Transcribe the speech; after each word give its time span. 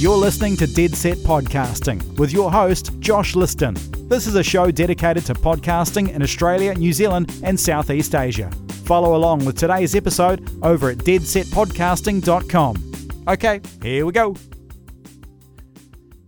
You're 0.00 0.16
listening 0.16 0.56
to 0.56 0.66
Dead 0.66 0.96
Set 0.96 1.18
Podcasting 1.18 2.18
with 2.18 2.32
your 2.32 2.50
host, 2.50 2.98
Josh 3.00 3.34
Cliston. 3.34 3.74
This 4.08 4.26
is 4.26 4.34
a 4.34 4.42
show 4.42 4.70
dedicated 4.70 5.26
to 5.26 5.34
podcasting 5.34 6.14
in 6.14 6.22
Australia, 6.22 6.72
New 6.72 6.94
Zealand, 6.94 7.38
and 7.44 7.60
Southeast 7.60 8.14
Asia. 8.14 8.50
Follow 8.86 9.14
along 9.14 9.44
with 9.44 9.58
today's 9.58 9.94
episode 9.94 10.50
over 10.64 10.88
at 10.88 10.96
deadsetpodcasting.com. 10.96 13.26
Okay, 13.28 13.60
here 13.82 14.06
we 14.06 14.12
go. 14.12 14.32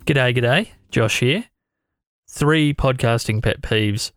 G'day, 0.04 0.36
g'day. 0.36 0.68
Josh 0.90 1.20
here. 1.20 1.46
Three 2.28 2.74
podcasting 2.74 3.42
pet 3.42 3.62
peeves 3.62 4.12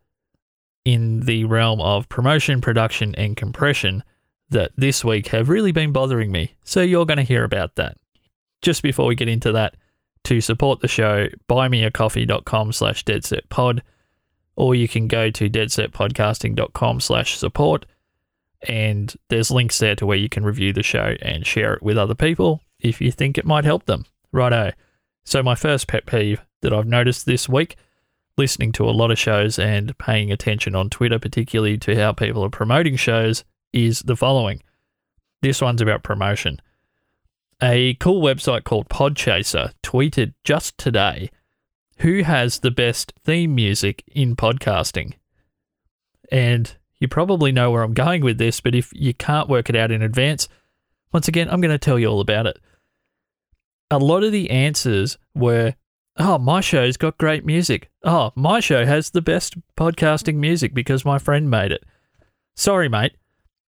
in 0.84 1.22
the 1.22 1.46
realm 1.46 1.80
of 1.80 2.10
promotion, 2.10 2.60
production, 2.60 3.16
and 3.16 3.38
compression 3.38 4.04
that 4.50 4.72
this 4.76 5.06
week 5.06 5.28
have 5.28 5.48
really 5.48 5.72
been 5.72 5.94
bothering 5.94 6.34
me. 6.34 6.56
So 6.66 6.82
you're 6.82 7.06
going 7.06 7.20
to 7.20 7.24
hear 7.24 7.46
about 7.46 7.76
that. 7.76 7.96
Just 8.66 8.82
before 8.82 9.06
we 9.06 9.14
get 9.14 9.28
into 9.28 9.52
that, 9.52 9.78
to 10.24 10.42
support 10.42 10.80
the 10.80 10.88
show, 10.88 11.28
buymeacoffee.com 11.48 12.72
slash 12.72 13.06
deadsetpod, 13.06 13.82
or 14.56 14.74
you 14.74 14.88
can 14.88 15.08
go 15.08 15.30
to 15.30 15.48
deadsetpodcasting.com 15.48 17.00
slash 17.00 17.38
support, 17.38 17.86
and 18.68 19.14
there's 19.30 19.52
links 19.52 19.78
there 19.78 19.96
to 19.96 20.08
where 20.08 20.18
you 20.18 20.30
can 20.30 20.44
review 20.44 20.74
the 20.74 20.82
show 20.82 21.16
and 21.22 21.46
share 21.46 21.76
it 21.76 21.84
with 21.84 21.96
other 21.96 22.16
people 22.16 22.60
if 22.80 23.00
you 23.00 23.12
think 23.12 23.38
it 23.38 23.46
might 23.46 23.66
help 23.66 23.86
them. 23.86 24.04
Righto. 24.32 24.72
So 25.26 25.44
my 25.44 25.54
first 25.54 25.88
pet 25.88 26.08
peeve 26.08 26.42
that 26.64 26.74
I've 26.74 26.88
noticed 26.88 27.28
this 27.28 27.48
week, 27.48 27.76
listening 28.36 28.72
to 28.72 28.90
a 28.90 28.98
lot 28.98 29.12
of 29.12 29.20
shows 29.20 29.60
and 29.60 29.96
paying 30.00 30.32
attention 30.32 30.74
on 30.74 30.90
Twitter, 30.90 31.20
particularly 31.20 31.78
to 31.78 31.96
how 31.96 32.14
people 32.14 32.44
are 32.44 32.50
promoting 32.50 32.96
shows, 32.96 33.44
is 33.74 34.00
the 34.00 34.16
following. 34.16 34.64
This 35.44 35.62
one's 35.62 35.84
about 35.84 36.02
promotion. 36.02 36.60
A 37.62 37.94
cool 37.96 38.22
website 38.22 38.64
called 38.64 38.90
Podchaser 38.90 39.74
tweeted 39.82 40.34
just 40.44 40.78
today 40.78 41.30
who 42.00 42.24
has 42.24 42.60
the 42.60 42.72
best 42.72 43.14
theme 43.24 43.56
music 43.56 44.04
in 44.08 44.36
podcasting. 44.36 45.14
And 46.32 46.76
you 47.00 47.08
probably 47.08 47.52
know 47.52 47.72
where 47.72 47.84
I'm 47.84 47.94
going 47.94 48.24
with 48.24 48.38
this, 48.38 48.60
but 48.60 48.76
if 48.76 48.92
you 48.94 49.14
can't 49.14 49.50
work 49.50 49.70
it 49.70 49.76
out 49.76 49.92
in 49.92 50.02
advance, 50.02 50.50
once 51.14 51.28
again, 51.28 51.50
I'm 51.50 51.62
going 51.62 51.72
to 51.72 51.78
tell 51.78 51.98
you 51.98 52.08
all 52.08 52.20
about 52.20 52.48
it. 52.48 52.60
A 53.90 54.00
lot 54.00 54.24
of 54.24 54.32
the 54.32 54.50
answers 54.50 55.18
were, 55.34 55.76
oh, 56.18 56.38
my 56.38 56.60
show's 56.60 56.98
got 56.98 57.18
great 57.18 57.46
music. 57.46 57.90
Oh, 58.04 58.34
my 58.36 58.60
show 58.60 58.86
has 58.86 59.12
the 59.12 59.22
best 59.22 59.56
podcasting 59.78 60.36
music 60.36 60.74
because 60.74 61.06
my 61.06 61.20
friend 61.20 61.50
made 61.50 61.72
it. 61.72 61.86
Sorry, 62.56 62.90
mate 62.90 63.14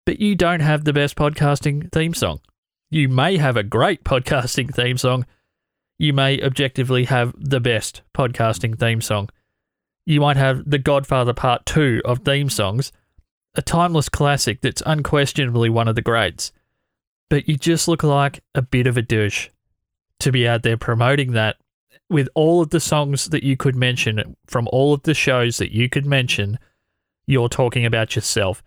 but 0.07 0.21
you 0.21 0.35
don't 0.35 0.61
have 0.61 0.85
the 0.85 0.93
best 0.93 1.17
podcasting 1.17 1.91
theme 1.91 2.13
song. 2.13 2.39
You 2.89 3.09
may 3.09 3.35
have 3.35 3.57
a 3.57 3.63
great 3.63 4.05
podcasting 4.05 4.73
theme 4.73 4.97
song. 4.97 5.25
You 5.99 6.13
may 6.13 6.41
objectively 6.41 7.03
have 7.05 7.33
the 7.37 7.59
best 7.59 8.01
podcasting 8.13 8.79
theme 8.79 9.01
song. 9.01 9.29
You 10.05 10.21
might 10.21 10.37
have 10.37 10.69
The 10.69 10.77
Godfather 10.77 11.33
Part 11.33 11.65
2 11.65 12.03
of 12.05 12.19
theme 12.19 12.49
songs, 12.49 12.93
a 13.55 13.61
timeless 13.61 14.07
classic 14.07 14.61
that's 14.61 14.81
unquestionably 14.85 15.69
one 15.69 15.89
of 15.89 15.95
the 15.95 16.01
greats. 16.01 16.53
But 17.29 17.49
you 17.49 17.57
just 17.57 17.89
look 17.89 18.03
like 18.03 18.41
a 18.55 18.61
bit 18.61 18.87
of 18.87 18.95
a 18.95 19.01
douche 19.01 19.49
to 20.21 20.31
be 20.31 20.47
out 20.47 20.63
there 20.63 20.77
promoting 20.77 21.33
that 21.33 21.57
with 22.09 22.29
all 22.35 22.61
of 22.61 22.69
the 22.69 22.79
songs 22.79 23.25
that 23.25 23.43
you 23.43 23.57
could 23.57 23.75
mention 23.75 24.37
from 24.45 24.69
all 24.71 24.93
of 24.93 25.03
the 25.03 25.13
shows 25.13 25.57
that 25.57 25.73
you 25.73 25.89
could 25.89 26.05
mention. 26.05 26.57
You're 27.25 27.49
talking 27.49 27.85
about 27.85 28.15
yourself. 28.15 28.63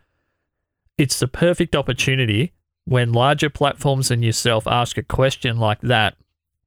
It's 0.98 1.18
the 1.18 1.28
perfect 1.28 1.74
opportunity 1.74 2.52
when 2.90 3.12
larger 3.12 3.48
platforms 3.48 4.10
and 4.10 4.24
yourself 4.24 4.66
ask 4.66 4.98
a 4.98 5.02
question 5.04 5.58
like 5.58 5.80
that 5.80 6.16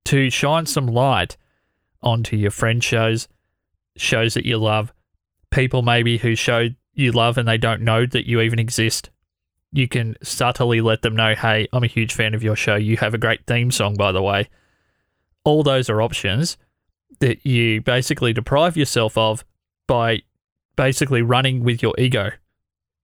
to 0.06 0.30
shine 0.30 0.66
some 0.66 0.88
light 0.88 1.36
onto 2.02 2.38
your 2.38 2.50
friend 2.50 2.82
shows, 2.82 3.28
shows 3.98 4.34
that 4.34 4.46
you 4.46 4.58
love, 4.58 4.94
people 5.52 5.81
maybe 5.81 6.18
who 6.18 6.34
show 6.34 6.70
you 6.94 7.12
love 7.12 7.38
and 7.38 7.46
they 7.46 7.58
don't 7.58 7.81
know 7.81 8.06
that 8.06 8.25
you 8.25 8.40
even 8.40 8.58
exist. 8.58 9.09
You 9.74 9.90
can 9.90 10.16
subtly 10.24 10.80
let 10.80 11.02
them 11.02 11.14
know, 11.14 11.36
hey, 11.36 11.68
I'm 11.74 11.84
a 11.84 11.88
huge 11.88 12.14
fan 12.14 12.34
of 12.34 12.42
your 12.42 12.56
show. 12.56 12.76
You 12.76 12.96
have 12.97 13.14
a 13.14 13.18
great 13.18 13.46
theme 13.46 13.70
song, 13.70 13.96
by 13.96 14.14
the 14.14 14.22
way. 14.22 14.47
All 15.44 15.62
those 15.62 15.90
are 15.90 16.02
options 16.02 16.56
that 17.20 17.46
you 17.46 17.81
basically 17.81 18.31
deprive 18.31 18.78
yourself 18.78 19.18
of 19.18 19.44
by 19.88 20.22
basically 20.78 21.22
running 21.22 21.66
with 21.66 21.84
your 21.84 21.96
ego 21.97 22.31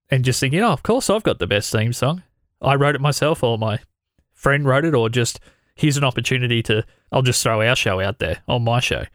and 0.10 0.24
just 0.24 0.40
thinking, 0.40 0.62
oh, 0.62 0.72
of 0.72 0.84
course 0.84 1.10
I've 1.10 1.24
got 1.24 1.40
the 1.40 1.48
best 1.48 1.70
theme 1.70 1.92
song. 1.92 2.24
I 2.62 2.76
wrote 2.76 2.96
it 2.96 3.02
myself, 3.02 3.44
or 3.44 3.58
my 3.58 3.80
friend 4.34 4.66
wrote 4.66 4.86
it, 4.86 4.94
or 4.94 5.10
just 5.10 5.40
here's 5.76 5.98
an 5.98 6.04
opportunity 6.04 6.62
to, 6.64 6.86
I'll 7.12 7.22
just 7.22 7.42
throw 7.42 7.62
our 7.62 7.76
show 7.76 8.00
out 8.00 8.20
there 8.20 8.40
on 8.48 8.64
my 8.64 8.80
show. 8.80 9.06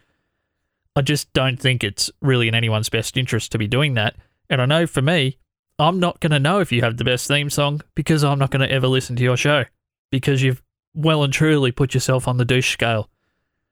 I 0.97 1.03
just 1.03 1.32
don't 1.32 1.60
think 1.60 1.83
it's 1.83 2.10
really 2.22 2.49
in 2.49 2.54
anyone's 2.54 2.88
best 2.88 3.16
interest 3.16 3.53
to 3.53 3.59
be 3.59 3.66
doing 3.66 3.94
that. 3.94 4.16
And 4.49 4.62
I 4.62 4.66
know 4.66 4.87
for 4.87 5.03
me, 5.03 5.38
I'm 5.78 5.99
not 5.99 6.21
going 6.21 6.31
to 6.31 6.38
know 6.38 6.60
if 6.60 6.71
you 6.71 6.83
have 6.83 6.97
the 6.97 7.04
best 7.04 7.27
theme 7.27 7.50
song 7.50 7.81
because 7.94 8.22
I'm 8.22 8.38
not 8.38 8.50
going 8.50 8.66
to 8.66 8.72
ever 8.72 8.87
listen 8.87 9.16
to 9.16 9.25
your 9.25 9.37
show 9.37 9.65
because 10.10 10.43
you've 10.43 10.62
well 10.94 11.25
and 11.25 11.33
truly 11.33 11.72
put 11.72 11.94
yourself 11.94 12.28
on 12.28 12.37
the 12.37 12.44
douche 12.44 12.72
scale. 12.72 13.10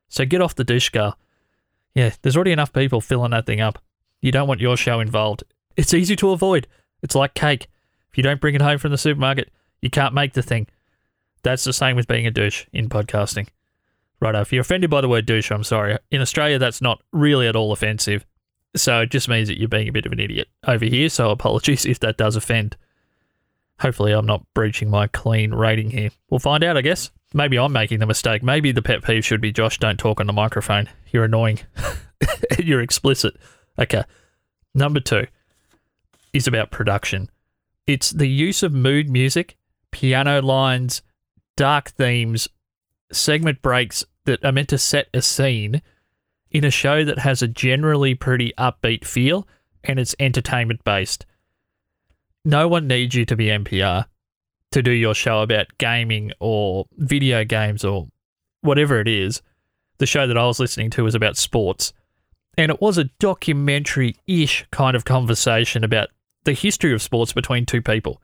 So 0.09 0.25
get 0.25 0.43
off 0.43 0.57
the 0.57 0.65
douche 0.65 0.87
scale. 0.87 1.17
Yeah, 1.95 2.11
there's 2.23 2.37
already 2.37 2.53
enough 2.53 2.73
people 2.73 3.01
filling 3.01 3.31
that 3.31 3.47
thing 3.47 3.61
up. 3.61 3.79
You 4.21 4.33
don't 4.33 4.49
want 4.49 4.61
your 4.61 4.77
show 4.77 4.99
involved. 5.01 5.45
It's 5.77 5.95
easy 5.95 6.17
to 6.17 6.31
avoid. 6.31 6.67
It's 7.03 7.15
like 7.15 7.35
cake. 7.35 7.69
If 8.11 8.19
you 8.19 8.23
don't 8.23 8.41
bring 8.41 8.55
it 8.55 8.63
home 8.63 8.79
from 8.79 8.91
the 8.91 8.99
supermarket, 8.99 9.51
you 9.83 9.91
can't 9.91 10.15
make 10.15 10.33
the 10.33 10.43
thing. 10.43 10.69
That's 11.43 11.65
the 11.65 11.73
same 11.73 11.97
with 11.97 12.09
being 12.09 12.27
a 12.27 12.31
douche 12.31 12.67
in 12.73 12.89
podcasting. 12.89 13.49
Right, 14.21 14.37
if 14.37 14.53
you're 14.53 14.61
offended 14.61 14.89
by 14.89 15.01
the 15.01 15.09
word 15.09 15.27
douche, 15.27 15.51
I'm 15.51 15.65
sorry. 15.65 15.99
In 16.13 16.21
Australia, 16.21 16.59
that's 16.59 16.81
not 16.81 17.03
really 17.13 17.49
at 17.49 17.57
all 17.57 17.73
offensive. 17.73 18.25
So 18.77 19.01
it 19.01 19.11
just 19.11 19.29
means 19.29 19.49
that 19.49 19.59
you're 19.59 19.69
being 19.69 19.89
a 19.89 19.93
bit 19.93 20.07
of 20.07 20.13
an 20.13 20.21
idiot 20.21 20.49
over 20.67 20.85
here. 20.85 21.09
So 21.09 21.31
apologies 21.31 21.85
if 21.87 21.99
that 22.01 22.17
does 22.17 22.37
offend. 22.37 22.77
Hopefully, 23.81 24.13
I'm 24.13 24.27
not 24.27 24.47
breaching 24.55 24.89
my 24.89 25.09
clean 25.09 25.53
rating 25.53 25.91
here. 25.91 26.11
We'll 26.31 26.39
find 26.39 26.63
out, 26.63 26.77
I 26.77 26.83
guess. 26.83 27.11
Maybe 27.35 27.59
I'm 27.59 27.73
making 27.73 27.99
the 27.99 28.07
mistake. 28.07 28.43
Maybe 28.43 28.71
the 28.71 28.83
pet 28.83 29.03
peeve 29.03 29.25
should 29.25 29.41
be 29.41 29.51
Josh, 29.51 29.79
don't 29.79 29.99
talk 29.99 30.21
on 30.21 30.29
the 30.29 30.33
microphone. 30.33 30.89
You're 31.11 31.25
annoying. 31.25 31.61
you're 32.59 32.83
explicit. 32.83 33.35
Okay. 33.79 34.05
Number 34.75 35.01
two 35.01 35.27
is 36.33 36.47
about 36.47 36.71
production. 36.71 37.29
It's 37.87 38.11
the 38.11 38.29
use 38.29 38.63
of 38.63 38.73
mood 38.73 39.11
music, 39.11 39.57
piano 39.93 40.43
lines, 40.43 41.03
dark 41.57 41.91
themes, 41.91 42.49
segment 43.13 43.63
breaks 43.63 44.05
that 44.25 44.45
are 44.45 44.53
meant 44.53 44.69
to 44.71 44.79
set 44.79 45.09
a 45.15 45.23
scene 45.23 45.83
in 46.51 46.65
a 46.65 46.71
show 46.71 47.05
that 47.05 47.21
has 47.21 47.43
a 47.43 47.49
generally 47.49 48.15
pretty 48.15 48.53
upbeat 48.59 49.05
feel 49.05 49.47
and 49.85 49.99
it's 49.99 50.15
entertainment 50.19 50.83
based. 50.85 51.27
No 52.45 52.69
one 52.69 52.87
needs 52.87 53.15
you 53.15 53.25
to 53.27 53.37
be 53.37 53.47
NPR 53.47 54.07
to 54.73 54.83
do 54.83 54.91
your 54.91 55.15
show 55.15 55.43
about 55.43 55.67
gaming 55.79 56.33
or 56.41 56.87
video 56.97 57.45
games 57.45 57.85
or 57.85 58.09
whatever 58.63 59.01
it 59.01 59.09
is. 59.09 59.43
The 59.99 60.07
show 60.07 60.27
that 60.27 60.39
I 60.39 60.47
was 60.47 60.59
listening 60.59 60.91
to 60.91 61.05
was 61.05 61.15
about 61.15 61.37
sports. 61.37 61.93
And 62.59 62.71
it 62.71 62.81
was 62.81 62.99
a 62.99 63.05
documentary 63.19 64.17
ish 64.27 64.67
kind 64.71 64.97
of 64.97 65.05
conversation 65.05 65.85
about 65.85 66.09
the 66.45 66.53
history 66.53 66.93
of 66.93 67.03
sports 67.03 67.33
between 67.33 67.65
two 67.65 67.81
people, 67.81 68.21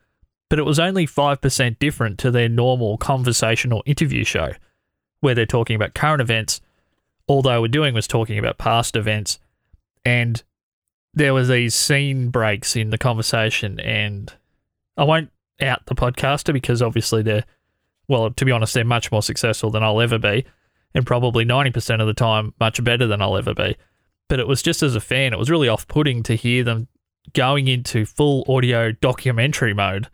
but 0.49 0.59
it 0.59 0.65
was 0.65 0.79
only 0.79 1.07
5% 1.07 1.79
different 1.79 2.19
to 2.19 2.31
their 2.31 2.49
normal 2.49 2.97
conversational 2.97 3.83
interview 3.87 4.25
show, 4.25 4.53
where 5.21 5.35
they're 5.35 5.47
talking 5.47 5.77
about 5.77 5.95
current 5.95 6.21
events. 6.21 6.61
All 7.27 7.43
they 7.43 7.59
were 7.59 7.69
doing 7.69 7.95
was 7.95 8.07
talking 8.07 8.39
about 8.39 8.59
past 8.59 8.97
events, 8.97 9.39
and 10.05 10.43
there 11.13 11.35
was 11.35 11.49
these 11.49 11.75
scene 11.75 12.31
breaks 12.31 12.77
in 12.77 12.91
the 12.91 12.99
conversation. 12.99 13.79
And 13.81 14.33
I 14.97 15.05
won't 15.05 15.31
out 15.61 15.85
the 15.87 15.95
podcaster 15.95 16.53
because 16.53 16.81
obviously 16.81 17.23
they're, 17.23 17.45
well, 18.07 18.31
to 18.31 18.45
be 18.45 18.53
honest, 18.53 18.75
they're 18.75 18.85
much 18.85 19.13
more 19.13 19.23
successful 19.23 19.71
than 19.71 19.83
I'll 19.83 20.01
ever 20.01 20.19
be, 20.19 20.47
and 20.95 21.05
probably 21.05 21.45
90% 21.45 22.01
of 22.01 22.07
the 22.07 22.15
time 22.15 22.55
much 22.59 22.83
better 22.83 23.07
than 23.07 23.21
I'll 23.21 23.37
ever 23.37 23.53
be. 23.53 23.77
But 24.29 24.41
it 24.41 24.49
was 24.49 24.63
just 24.63 24.83
as 24.83 24.95
a 24.95 25.01
fan, 25.01 25.33
it 25.33 25.39
was 25.39 25.51
really 25.51 25.69
off 25.69 25.89
putting 25.89 26.23
to 26.25 26.37
hear 26.37 26.65
them 26.65 26.89
going 27.35 27.69
into 27.69 28.07
full 28.07 28.45
audio 28.49 28.93
documentary 28.93 29.75
mode 29.75 30.09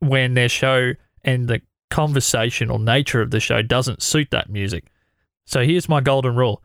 when 0.00 0.34
their 0.34 0.48
show 0.48 0.92
and 1.22 1.48
the 1.48 1.60
conversational 1.90 2.78
nature 2.78 3.20
of 3.20 3.30
the 3.30 3.40
show 3.40 3.62
doesn't 3.62 4.02
suit 4.02 4.28
that 4.30 4.50
music. 4.50 4.84
So 5.46 5.64
here's 5.64 5.88
my 5.88 6.00
golden 6.00 6.36
rule 6.36 6.62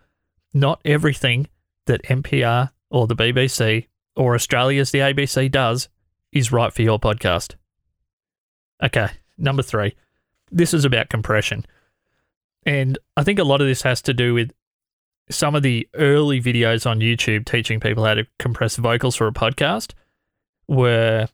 not 0.54 0.82
everything 0.86 1.48
that 1.88 2.04
NPR 2.04 2.70
or 2.92 3.08
the 3.08 3.16
BBC 3.16 3.88
or 4.16 4.36
Australia's 4.36 4.92
the 4.92 5.00
ABC 5.00 5.50
does 5.52 5.90
is 6.32 6.52
right 6.52 6.72
for 6.72 6.84
your 6.84 7.00
podcast. 7.00 7.56
Okay, 8.84 9.10
number 9.38 9.64
three. 9.64 9.96
This 10.52 10.74
is 10.74 10.86
about 10.86 11.10
compression. 11.10 11.66
And 12.66 12.98
I 13.18 13.24
think 13.24 13.40
a 13.40 13.44
lot 13.44 13.62
of 13.62 13.68
this 13.68 13.82
has 13.82 14.02
to 14.04 14.14
do 14.14 14.34
with 14.34 14.52
some 15.30 15.56
of 15.56 15.64
the 15.64 15.88
early 15.96 16.42
videos 16.42 16.90
on 16.90 17.00
YouTube 17.00 17.46
teaching 17.46 17.80
people 17.80 18.06
how 18.06 18.14
to 18.14 18.28
compress 18.40 18.76
vocals 18.76 19.16
for 19.16 19.28
a 19.28 19.34
podcast 19.34 19.94
were 20.68 21.28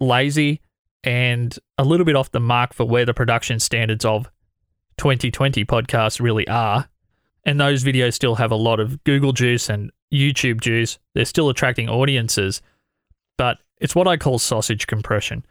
lazy 0.00 0.60
and 1.04 1.56
a 1.78 1.84
little 1.84 2.06
bit 2.06 2.16
off 2.16 2.32
the 2.32 2.40
mark 2.40 2.72
for 2.72 2.86
where 2.86 3.04
the 3.04 3.14
production 3.14 3.60
standards 3.60 4.04
of 4.04 4.30
2020 4.96 5.64
podcasts 5.64 6.20
really 6.20 6.48
are 6.48 6.88
And 7.44 7.60
those 7.60 7.84
videos 7.84 8.14
still 8.14 8.36
have 8.36 8.50
a 8.50 8.56
lot 8.56 8.80
of 8.80 9.04
Google 9.04 9.32
juice 9.32 9.68
and 9.68 9.92
YouTube 10.12 10.60
juice. 10.60 10.98
They're 11.14 11.26
still 11.26 11.50
attracting 11.50 11.88
audiences, 11.90 12.62
but 13.36 13.58
it's 13.78 13.94
what 13.94 14.08
I 14.08 14.16
call 14.16 14.38
sausage 14.38 14.86
compression. 14.86 15.44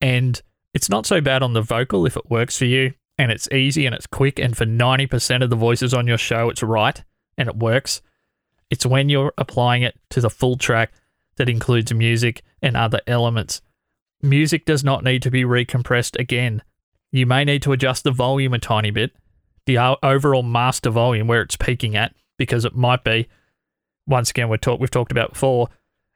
And 0.00 0.40
it's 0.74 0.88
not 0.88 1.06
so 1.06 1.20
bad 1.20 1.42
on 1.42 1.52
the 1.52 1.62
vocal 1.62 2.06
if 2.06 2.16
it 2.16 2.28
works 2.28 2.58
for 2.58 2.64
you 2.64 2.94
and 3.18 3.30
it's 3.30 3.48
easy 3.52 3.86
and 3.86 3.94
it's 3.94 4.06
quick. 4.06 4.40
And 4.40 4.56
for 4.56 4.66
90% 4.66 5.44
of 5.44 5.50
the 5.50 5.56
voices 5.56 5.94
on 5.94 6.08
your 6.08 6.18
show, 6.18 6.48
it's 6.48 6.62
right 6.62 7.02
and 7.38 7.48
it 7.48 7.56
works. 7.56 8.02
It's 8.70 8.86
when 8.86 9.08
you're 9.08 9.34
applying 9.38 9.82
it 9.82 9.94
to 10.10 10.20
the 10.20 10.30
full 10.30 10.56
track 10.56 10.92
that 11.36 11.48
includes 11.48 11.92
music 11.94 12.42
and 12.60 12.76
other 12.76 13.00
elements. 13.06 13.62
Music 14.22 14.64
does 14.64 14.84
not 14.84 15.02
need 15.02 15.22
to 15.22 15.30
be 15.30 15.42
recompressed 15.42 16.18
again. 16.18 16.62
You 17.10 17.26
may 17.26 17.44
need 17.44 17.62
to 17.62 17.72
adjust 17.72 18.04
the 18.04 18.12
volume 18.12 18.54
a 18.54 18.58
tiny 18.58 18.90
bit, 18.90 19.12
the 19.66 19.78
overall 20.02 20.42
master 20.42 20.90
volume 20.90 21.26
where 21.26 21.42
it's 21.42 21.56
peaking 21.56 21.96
at, 21.96 22.14
because 22.38 22.64
it 22.64 22.74
might 22.74 23.04
be, 23.04 23.28
once 24.06 24.30
again, 24.30 24.48
we're 24.48 24.56
talk, 24.56 24.80
we've 24.80 24.90
talked 24.90 25.12
about 25.12 25.32
before, 25.32 25.68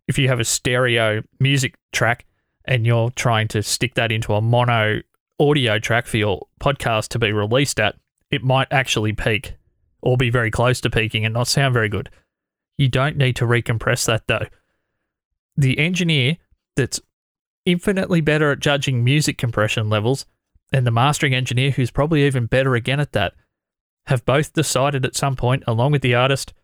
if 0.09 0.19
you 0.19 0.29
have 0.29 0.41
a 0.41 0.45
stereo 0.45 1.23
music 1.41 1.75
track 1.93 2.25
and 2.65 2.87
you're 2.87 3.11
trying 3.11 3.49
to 3.49 3.63
stick 3.63 3.95
that 3.95 4.13
into 4.13 4.35
a 4.35 4.41
mono 4.41 5.01
audio 5.39 5.79
track 5.79 6.07
for 6.07 6.17
your 6.17 6.47
podcast 6.61 7.09
to 7.09 7.19
be 7.19 7.33
released 7.33 7.81
at, 7.81 7.97
it 8.31 8.43
might 8.43 8.69
actually 8.71 9.13
peak 9.13 9.55
or 10.01 10.17
be 10.17 10.31
very 10.31 10.51
close 10.51 10.81
to 10.81 10.91
peaking 10.91 11.25
and 11.25 11.35
not 11.35 11.49
sound 11.49 11.75
very 11.75 11.89
good. 11.89 12.09
You 12.79 12.89
don't 12.89 13.17
need 13.17 13.37
to 13.37 13.45
recompress 13.45 14.07
that 14.07 14.27
though. 14.27 14.47
The 15.57 15.79
engineer 15.79 16.37
that's 16.77 17.01
infinitely 17.67 18.21
better 18.21 18.53
at 18.53 18.61
judging 18.61 19.05
music 19.05 19.37
compression 19.37 19.91
levels 19.91 20.25
and 20.73 20.87
the 20.87 20.91
mastering 20.91 21.35
engineer 21.35 21.73
who's 21.73 21.91
probably 21.91 22.25
even 22.25 22.47
better 22.47 22.75
again 22.75 23.01
at 23.01 23.13
that 23.13 23.35
have 24.07 24.25
both 24.25 24.53
decided 24.53 25.05
at 25.05 25.17
some 25.17 25.37
point, 25.37 25.65
along 25.67 25.93
with 25.93 26.03
the 26.03 26.15
artist, 26.15 26.55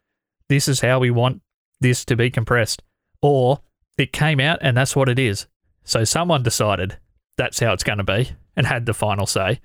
this 0.49 0.69
is 0.69 0.81
how 0.81 0.99
we 0.99 1.11
want 1.11 1.43
this 1.81 2.05
to 2.05 2.17
be 2.17 2.31
compressed. 2.31 2.83
Or 3.21 3.61
it 3.99 4.13
came 4.13 4.41
out 4.41 4.59
and 4.63 4.77
that's 4.77 4.97
what 4.97 5.09
it 5.09 5.19
is. 5.19 5.47
So 5.85 6.05
someone 6.05 6.43
decided 6.43 6.99
that's 7.37 7.59
how 7.59 7.73
it's 7.73 7.85
going 7.85 7.99
to 7.99 8.05
be 8.05 8.33
and 8.57 8.67
had 8.67 8.87
the 8.87 8.95
final 8.95 9.27
say. 9.27 9.61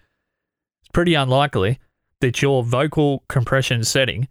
It's 0.81 0.89
pretty 0.91 1.13
unlikely 1.13 1.79
that 2.21 2.41
your 2.41 2.63
vocal 2.63 3.23
compression 3.27 3.83
setting 3.83 4.27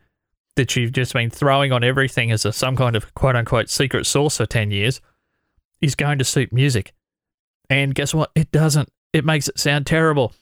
that 0.56 0.75
you've 0.75 0.93
just 0.93 1.12
been 1.12 1.31
throwing 1.31 1.70
on 1.70 1.85
everything 1.85 2.32
as 2.32 2.44
a, 2.44 2.53
some 2.53 2.76
kind 2.76 2.97
of 2.97 3.14
quote 3.14 3.37
unquote 3.37 3.69
secret 3.69 4.06
sauce 4.06 4.38
for 4.38 4.47
10 4.47 4.70
years 4.70 5.00
is 5.81 5.94
going 5.94 6.19
to 6.19 6.25
suit 6.25 6.52
music. 6.52 6.93
And 7.69 7.94
guess 7.94 8.14
what? 8.14 8.31
It 8.34 8.50
doesn't. 8.52 8.90
It 9.12 9.25
makes 9.25 9.49
it 9.49 9.58
sound 9.58 9.87
terrible. 9.87 10.32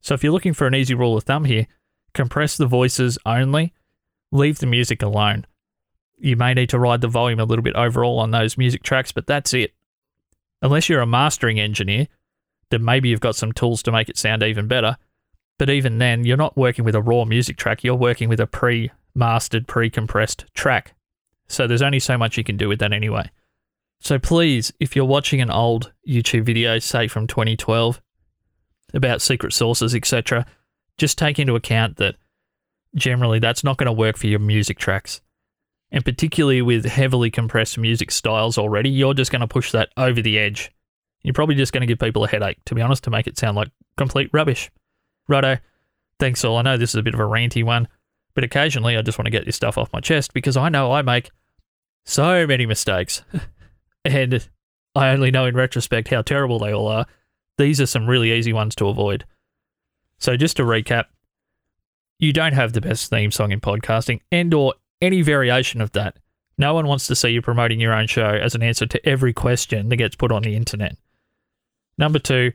So 0.00 0.14
if 0.14 0.22
you're 0.22 0.32
looking 0.32 0.54
for 0.54 0.66
an 0.66 0.74
easy 0.74 0.94
rule 0.94 1.16
of 1.16 1.24
thumb 1.24 1.44
here, 1.44 1.66
compress 2.14 2.56
the 2.56 2.66
voices 2.66 3.18
only, 3.26 3.74
leave 4.30 4.58
the 4.58 4.66
music 4.66 5.02
alone. 5.02 5.46
You 6.18 6.36
may 6.36 6.54
need 6.54 6.70
to 6.70 6.78
ride 6.78 7.00
the 7.00 7.08
volume 7.08 7.40
a 7.40 7.44
little 7.44 7.62
bit 7.62 7.76
overall 7.76 8.20
on 8.20 8.30
those 8.30 8.56
music 8.56 8.82
tracks, 8.82 9.12
but 9.12 9.26
that's 9.26 9.52
it. 9.52 9.74
Unless 10.62 10.88
you're 10.88 11.00
a 11.02 11.06
mastering 11.06 11.60
engineer, 11.60 12.06
then 12.70 12.84
maybe 12.84 13.08
you've 13.08 13.20
got 13.20 13.36
some 13.36 13.52
tools 13.52 13.82
to 13.82 13.92
make 13.92 14.08
it 14.08 14.16
sound 14.16 14.42
even 14.42 14.66
better. 14.66 14.96
But 15.58 15.70
even 15.70 15.98
then, 15.98 16.24
you're 16.24 16.36
not 16.36 16.56
working 16.56 16.84
with 16.84 16.94
a 16.94 17.02
raw 17.02 17.24
music 17.24 17.56
track, 17.56 17.84
you're 17.84 17.94
working 17.94 18.28
with 18.28 18.40
a 18.40 18.46
pre 18.46 18.90
mastered, 19.14 19.66
pre 19.66 19.90
compressed 19.90 20.46
track. 20.54 20.94
So 21.48 21.66
there's 21.66 21.82
only 21.82 22.00
so 22.00 22.18
much 22.18 22.36
you 22.36 22.44
can 22.44 22.56
do 22.56 22.68
with 22.68 22.78
that 22.80 22.92
anyway. 22.92 23.30
So 24.00 24.18
please, 24.18 24.72
if 24.78 24.94
you're 24.94 25.04
watching 25.04 25.40
an 25.40 25.50
old 25.50 25.92
YouTube 26.08 26.44
video, 26.44 26.78
say 26.78 27.08
from 27.08 27.26
2012, 27.26 28.00
about 28.94 29.22
secret 29.22 29.52
sauces, 29.52 29.94
etc., 29.94 30.46
just 30.98 31.18
take 31.18 31.38
into 31.38 31.56
account 31.56 31.96
that 31.96 32.16
generally 32.94 33.38
that's 33.38 33.64
not 33.64 33.76
going 33.76 33.86
to 33.86 33.92
work 33.92 34.16
for 34.16 34.26
your 34.26 34.38
music 34.38 34.78
tracks. 34.78 35.20
And 35.90 36.04
particularly 36.04 36.62
with 36.62 36.84
heavily 36.84 37.30
compressed 37.30 37.78
music 37.78 38.10
styles 38.10 38.58
already, 38.58 38.90
you're 38.90 39.14
just 39.14 39.30
going 39.30 39.40
to 39.40 39.46
push 39.46 39.72
that 39.72 39.90
over 39.96 40.20
the 40.20 40.38
edge. 40.38 40.72
You're 41.22 41.34
probably 41.34 41.54
just 41.54 41.72
going 41.72 41.82
to 41.82 41.86
give 41.86 41.98
people 41.98 42.24
a 42.24 42.28
headache, 42.28 42.58
to 42.66 42.74
be 42.74 42.82
honest, 42.82 43.04
to 43.04 43.10
make 43.10 43.26
it 43.26 43.38
sound 43.38 43.56
like 43.56 43.70
complete 43.96 44.30
rubbish. 44.32 44.70
Righto. 45.28 45.58
Thanks 46.18 46.44
all. 46.44 46.56
I 46.56 46.62
know 46.62 46.76
this 46.76 46.90
is 46.90 46.96
a 46.96 47.02
bit 47.02 47.14
of 47.14 47.20
a 47.20 47.24
ranty 47.24 47.62
one, 47.62 47.88
but 48.34 48.44
occasionally 48.44 48.96
I 48.96 49.02
just 49.02 49.18
want 49.18 49.26
to 49.26 49.30
get 49.30 49.44
this 49.44 49.56
stuff 49.56 49.76
off 49.76 49.92
my 49.92 50.00
chest 50.00 50.32
because 50.32 50.56
I 50.56 50.68
know 50.68 50.92
I 50.92 51.02
make 51.02 51.30
so 52.04 52.46
many 52.46 52.66
mistakes. 52.66 53.22
and 54.06 54.48
I 54.94 55.10
only 55.10 55.30
know 55.30 55.46
in 55.46 55.54
retrospect 55.54 56.08
how 56.08 56.22
terrible 56.22 56.58
they 56.58 56.72
all 56.72 56.88
are. 56.88 57.06
These 57.58 57.80
are 57.80 57.86
some 57.86 58.06
really 58.06 58.32
easy 58.32 58.52
ones 58.52 58.74
to 58.76 58.88
avoid. 58.88 59.24
So 60.18 60.36
just 60.36 60.56
to 60.56 60.62
recap, 60.62 61.04
you 62.18 62.32
don't 62.32 62.54
have 62.54 62.72
the 62.72 62.80
best 62.80 63.10
theme 63.10 63.30
song 63.30 63.52
in 63.52 63.60
podcasting 63.60 64.20
and 64.32 64.52
or 64.54 64.74
any 65.02 65.22
variation 65.22 65.80
of 65.80 65.92
that. 65.92 66.18
No 66.58 66.72
one 66.72 66.86
wants 66.86 67.06
to 67.08 67.16
see 67.16 67.30
you 67.30 67.42
promoting 67.42 67.80
your 67.80 67.92
own 67.92 68.06
show 68.06 68.28
as 68.28 68.54
an 68.54 68.62
answer 68.62 68.86
to 68.86 69.08
every 69.08 69.34
question 69.34 69.90
that 69.90 69.96
gets 69.96 70.16
put 70.16 70.32
on 70.32 70.42
the 70.42 70.56
internet. 70.56 70.96
Number 71.98 72.18
2, 72.18 72.52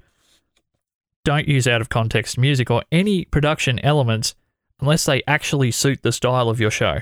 don't 1.24 1.48
use 1.48 1.68
out 1.68 1.82
of 1.82 1.90
context 1.90 2.38
music 2.38 2.72
or 2.72 2.84
any 2.92 3.26
production 3.26 3.78
elements 3.80 4.34
unless 4.80 5.06
they 5.06 5.22
actually 5.28 5.70
suit 5.70 6.02
the 6.02 6.12
style 6.12 6.50
of 6.50 6.60
your 6.60 6.72
show. 6.72 7.00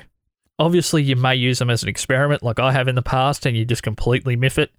Obviously, 0.60 1.02
you 1.02 1.16
may 1.16 1.36
use 1.36 1.60
them 1.60 1.70
as 1.70 1.84
an 1.84 1.90
experiment 1.90 2.44
like 2.44 2.60
I 2.60 2.74
have 2.74 2.90
in 2.90 2.96
the 2.96 3.02
past 3.02 3.46
and 3.46 3.56
you 3.56 3.64
just 3.64 3.82
completely 3.82 4.36
miff 4.36 4.60
it. 4.60 4.72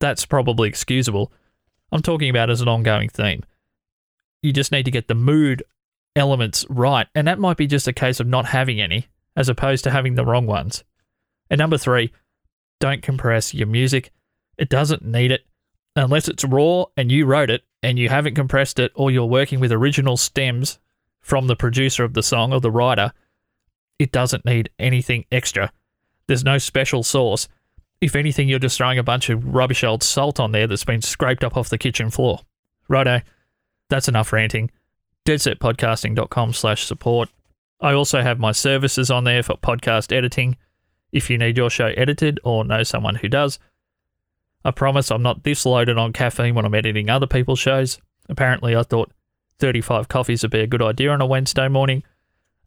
That's 0.00 0.24
probably 0.24 0.68
excusable. 0.68 1.30
I'm 1.92 2.02
talking 2.02 2.30
about 2.30 2.50
as 2.50 2.62
an 2.62 2.68
ongoing 2.68 3.10
theme. 3.10 3.44
You 4.42 4.52
just 4.52 4.72
need 4.72 4.84
to 4.84 4.90
get 4.90 5.06
the 5.06 5.14
mood 5.14 5.62
elements 6.16 6.64
right, 6.68 7.06
and 7.14 7.28
that 7.28 7.38
might 7.38 7.56
be 7.56 7.66
just 7.66 7.88
a 7.88 7.92
case 7.92 8.18
of 8.18 8.26
not 8.26 8.46
having 8.46 8.80
any 8.80 9.08
as 9.36 9.48
opposed 9.48 9.84
to 9.84 9.90
having 9.90 10.14
the 10.14 10.24
wrong 10.24 10.46
ones. 10.46 10.84
And 11.50 11.58
number 11.58 11.76
three, 11.76 12.12
don't 12.80 13.02
compress 13.02 13.52
your 13.52 13.66
music. 13.66 14.10
It 14.56 14.68
doesn't 14.68 15.04
need 15.04 15.30
it 15.30 15.44
unless 15.96 16.28
it's 16.28 16.44
raw 16.44 16.84
and 16.96 17.10
you 17.10 17.26
wrote 17.26 17.50
it 17.50 17.62
and 17.82 17.98
you 17.98 18.08
haven't 18.08 18.34
compressed 18.34 18.78
it 18.78 18.92
or 18.94 19.10
you're 19.10 19.26
working 19.26 19.60
with 19.60 19.72
original 19.72 20.16
stems 20.16 20.78
from 21.20 21.46
the 21.46 21.56
producer 21.56 22.04
of 22.04 22.14
the 22.14 22.22
song 22.22 22.52
or 22.52 22.60
the 22.60 22.70
writer 22.70 23.12
it 23.98 24.12
doesn't 24.12 24.44
need 24.44 24.70
anything 24.78 25.24
extra. 25.30 25.72
There's 26.26 26.44
no 26.44 26.58
special 26.58 27.02
sauce. 27.02 27.48
If 28.00 28.16
anything, 28.16 28.48
you're 28.48 28.58
just 28.58 28.76
throwing 28.76 28.98
a 28.98 29.02
bunch 29.02 29.30
of 29.30 29.54
rubbish 29.54 29.84
old 29.84 30.02
salt 30.02 30.40
on 30.40 30.52
there 30.52 30.66
that's 30.66 30.84
been 30.84 31.02
scraped 31.02 31.44
up 31.44 31.56
off 31.56 31.68
the 31.68 31.78
kitchen 31.78 32.10
floor. 32.10 32.40
Righto, 32.88 33.20
that's 33.88 34.08
enough 34.08 34.32
ranting. 34.32 34.70
Deadsetpodcasting.com 35.26 36.52
slash 36.52 36.84
support. 36.84 37.30
I 37.80 37.92
also 37.92 38.22
have 38.22 38.38
my 38.38 38.52
services 38.52 39.10
on 39.10 39.24
there 39.24 39.42
for 39.42 39.54
podcast 39.56 40.12
editing. 40.12 40.56
If 41.12 41.30
you 41.30 41.38
need 41.38 41.56
your 41.56 41.70
show 41.70 41.86
edited 41.86 42.40
or 42.44 42.64
know 42.64 42.82
someone 42.82 43.16
who 43.16 43.28
does, 43.28 43.58
I 44.64 44.70
promise 44.70 45.10
I'm 45.10 45.22
not 45.22 45.44
this 45.44 45.64
loaded 45.64 45.98
on 45.98 46.12
caffeine 46.12 46.54
when 46.54 46.64
I'm 46.64 46.74
editing 46.74 47.08
other 47.08 47.26
people's 47.26 47.58
shows. 47.58 47.98
Apparently, 48.28 48.74
I 48.74 48.82
thought 48.82 49.12
35 49.58 50.08
coffees 50.08 50.42
would 50.42 50.50
be 50.50 50.60
a 50.60 50.66
good 50.66 50.82
idea 50.82 51.10
on 51.10 51.20
a 51.20 51.26
Wednesday 51.26 51.68
morning 51.68 52.02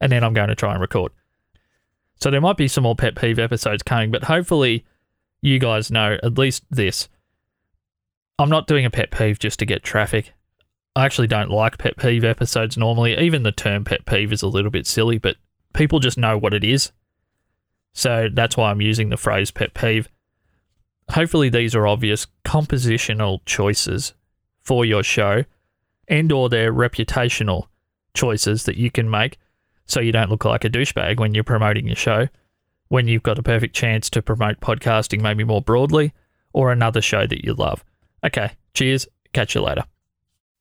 and 0.01 0.11
then 0.11 0.23
I'm 0.23 0.33
going 0.33 0.49
to 0.49 0.55
try 0.55 0.71
and 0.71 0.81
record. 0.81 1.11
So 2.19 2.31
there 2.31 2.41
might 2.41 2.57
be 2.57 2.67
some 2.67 2.83
more 2.83 2.95
pet 2.95 3.15
peeve 3.15 3.39
episodes 3.39 3.83
coming, 3.83 4.11
but 4.11 4.23
hopefully 4.23 4.85
you 5.41 5.59
guys 5.59 5.91
know 5.91 6.17
at 6.23 6.37
least 6.37 6.63
this. 6.69 7.09
I'm 8.39 8.49
not 8.49 8.67
doing 8.67 8.85
a 8.85 8.89
pet 8.89 9.11
peeve 9.11 9.39
just 9.39 9.59
to 9.59 9.65
get 9.65 9.83
traffic. 9.83 10.33
I 10.95 11.05
actually 11.05 11.27
don't 11.27 11.51
like 11.51 11.77
pet 11.77 11.97
peeve 11.97 12.23
episodes 12.23 12.77
normally. 12.77 13.17
Even 13.17 13.43
the 13.43 13.51
term 13.51 13.83
pet 13.83 14.05
peeve 14.05 14.33
is 14.33 14.41
a 14.41 14.47
little 14.47 14.71
bit 14.71 14.87
silly, 14.87 15.19
but 15.19 15.37
people 15.73 15.99
just 15.99 16.17
know 16.17 16.37
what 16.37 16.53
it 16.53 16.63
is. 16.63 16.91
So 17.93 18.29
that's 18.31 18.57
why 18.57 18.71
I'm 18.71 18.81
using 18.81 19.09
the 19.09 19.17
phrase 19.17 19.51
pet 19.51 19.73
peeve. 19.73 20.09
Hopefully 21.11 21.49
these 21.49 21.75
are 21.75 21.87
obvious 21.87 22.27
compositional 22.45 23.39
choices 23.45 24.13
for 24.61 24.85
your 24.85 25.03
show 25.03 25.45
and 26.07 26.31
or 26.31 26.49
they're 26.49 26.73
reputational 26.73 27.67
choices 28.13 28.63
that 28.63 28.77
you 28.77 28.91
can 28.91 29.09
make 29.09 29.37
so 29.87 29.99
you 29.99 30.11
don't 30.11 30.29
look 30.29 30.45
like 30.45 30.63
a 30.63 30.69
douchebag 30.69 31.19
when 31.19 31.33
you're 31.33 31.43
promoting 31.43 31.87
your 31.87 31.95
show, 31.95 32.27
when 32.89 33.07
you've 33.07 33.23
got 33.23 33.39
a 33.39 33.43
perfect 33.43 33.75
chance 33.75 34.09
to 34.11 34.21
promote 34.21 34.59
podcasting 34.59 35.21
maybe 35.21 35.43
more 35.43 35.61
broadly, 35.61 36.13
or 36.53 36.71
another 36.71 37.01
show 37.01 37.25
that 37.27 37.43
you 37.43 37.53
love. 37.53 37.83
Okay, 38.23 38.51
cheers. 38.73 39.07
Catch 39.33 39.55
you 39.55 39.61
later. 39.61 39.83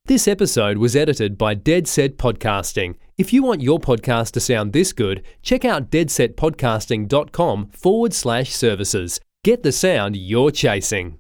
This 0.06 0.28
episode 0.28 0.78
was 0.78 0.94
edited 0.94 1.36
by 1.36 1.54
Dead 1.54 1.88
Set 1.88 2.16
Podcasting. 2.16 2.94
If 3.18 3.32
you 3.32 3.42
want 3.42 3.60
your 3.60 3.80
podcast 3.80 4.32
to 4.32 4.40
sound 4.40 4.72
this 4.72 4.92
good, 4.92 5.24
check 5.42 5.64
out 5.64 5.90
deadsetpodcasting.com 5.90 7.70
forward 7.70 8.14
slash 8.14 8.52
services. 8.52 9.20
Get 9.42 9.62
the 9.62 9.72
sound 9.72 10.16
you're 10.16 10.50
chasing. 10.50 11.18